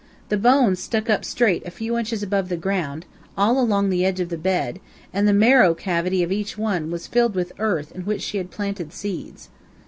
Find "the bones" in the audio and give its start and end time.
0.29-0.79